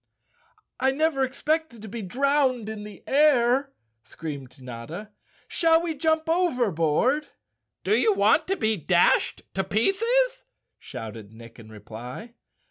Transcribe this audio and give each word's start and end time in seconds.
"I 0.79 0.89
never 0.89 1.23
expected 1.23 1.83
to 1.83 1.87
be 1.87 2.01
drowned 2.01 2.69
in 2.69 2.85
the 2.85 3.03
air," 3.05 3.71
screamed 4.03 4.59
Notta. 4.59 5.11
"Shall 5.47 5.83
we 5.83 5.93
jump 5.93 6.27
overboard?" 6.27 7.27
"Do 7.83 7.95
you 7.95 8.11
want 8.13 8.47
to 8.47 8.57
be 8.57 8.77
dashed 8.77 9.43
to 9.53 9.63
pieces?" 9.63 10.45
shouted 10.79 11.31
Nick 11.31 11.59
in 11.59 11.69
reply. 11.69 12.33